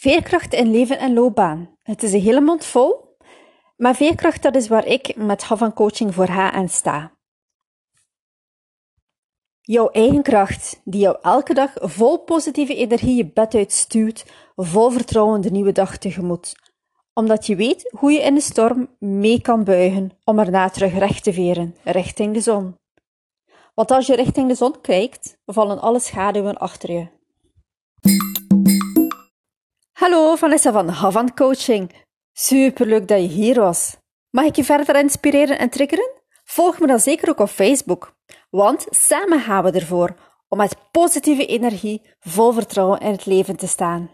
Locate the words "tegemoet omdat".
15.98-17.46